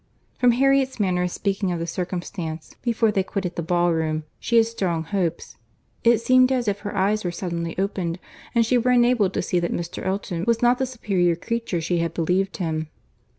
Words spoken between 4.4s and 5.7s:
had strong hopes.